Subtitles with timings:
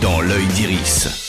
[0.00, 1.21] dans l'œil d'Iris.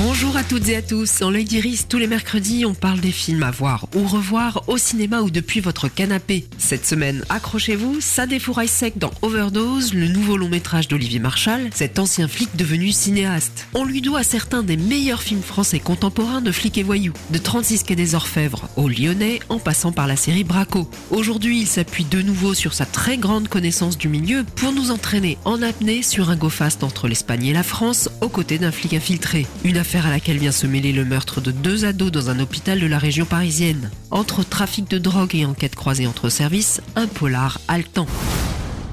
[0.00, 1.18] Bonjour à toutes et à tous.
[1.18, 4.78] Dans l'œil d'Iris, tous les mercredis, on parle des films à voir ou revoir au
[4.78, 6.46] cinéma ou depuis votre canapé.
[6.56, 11.98] Cette semaine, accrochez-vous, ça défouraille sec dans Overdose, le nouveau long métrage d'Olivier Marchal, cet
[11.98, 13.66] ancien flic devenu cinéaste.
[13.74, 17.82] On lui doit certains des meilleurs films français contemporains de flics et voyous, de 36
[17.82, 20.88] quai des Orfèvres au Lyonnais en passant par la série Braco.
[21.10, 25.38] Aujourd'hui, il s'appuie de nouveau sur sa très grande connaissance du milieu pour nous entraîner
[25.44, 28.94] en apnée sur un go fast entre l'Espagne et la France aux côtés d'un flic
[28.94, 29.44] infiltré.
[29.88, 32.86] Affaire à laquelle vient se mêler le meurtre de deux ados dans un hôpital de
[32.86, 33.90] la région parisienne.
[34.10, 38.04] Entre trafic de drogue et enquête croisée entre services, un polar haletant.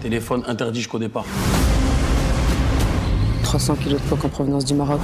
[0.02, 1.26] Téléphone interdit, je connais pas.
[3.44, 5.02] 300 kilos de coke en provenance du Maroc.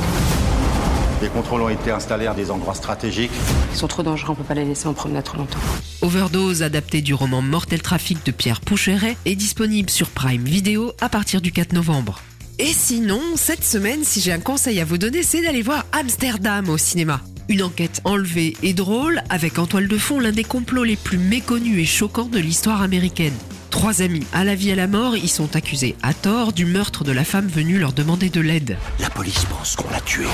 [1.22, 3.34] Les contrôles ont été installés à des endroits stratégiques.
[3.74, 5.60] Ils sont trop dangereux, on peut pas les laisser en promenade trop longtemps.
[6.02, 11.10] Overdose, adapté du roman Mortel Trafic de Pierre Poucheret, est disponible sur Prime Video à
[11.10, 12.22] partir du 4 novembre.
[12.62, 16.70] Et sinon, cette semaine, si j'ai un conseil à vous donner, c'est d'aller voir Amsterdam
[16.70, 17.20] au cinéma.
[17.50, 21.18] Une enquête enlevée et drôle, avec en toile de fond l'un des complots les plus
[21.18, 23.34] méconnus et choquants de l'histoire américaine.
[23.72, 26.68] Trois amis, à la vie et à la mort, y sont accusés à tort du
[26.68, 28.78] meurtre de la femme venue leur demander de l'aide.
[29.00, 30.28] La police pense qu'on l'a tué.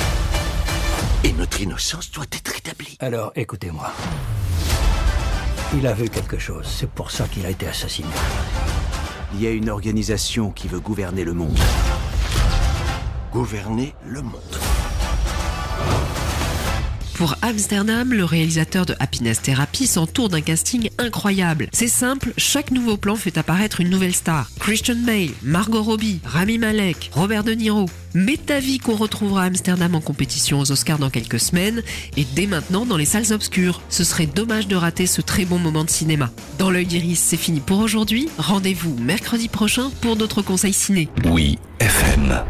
[1.23, 2.98] Et notre innocence doit être établie.
[3.00, 3.90] Alors écoutez-moi.
[5.78, 8.10] Il a vu quelque chose, c'est pour ça qu'il a été assassiné.
[9.34, 11.58] Il y a une organisation qui veut gouverner le monde.
[13.31, 14.42] Gouverner le monde.
[17.16, 21.67] Pour Amsterdam, le réalisateur de Happiness Therapy s'entoure d'un casting incroyable.
[21.73, 24.50] C'est simple, chaque nouveau plan fait apparaître une nouvelle star.
[24.59, 27.88] Christian Bale, Margot Robbie, Rami Malek, Robert De Niro.
[28.14, 31.81] Métavis qu'on retrouvera à Amsterdam en compétition aux Oscars dans quelques semaines
[32.16, 33.81] et dès maintenant dans les salles obscures.
[33.89, 36.30] Ce serait dommage de rater ce très bon moment de cinéma.
[36.59, 38.30] Dans l'œil d'Iris, c'est fini pour aujourd'hui.
[38.38, 41.09] Rendez-vous mercredi prochain pour d'autres conseils ciné.
[41.25, 42.44] Oui, FM.